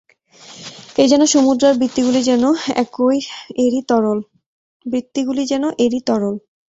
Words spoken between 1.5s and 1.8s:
আর